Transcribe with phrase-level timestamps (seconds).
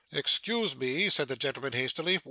[0.11, 2.19] 'Excuse me,' said the gentleman hastily.